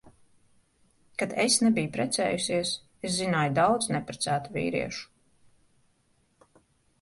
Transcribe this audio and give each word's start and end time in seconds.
Kad 1.23 1.35
es 1.43 1.57
nebiju 1.65 1.91
precējusies, 1.97 2.71
es 3.09 3.13
zināju 3.19 3.53
daudz 3.59 3.91
neprecētu 3.97 4.57
vīriešu. 4.57 6.57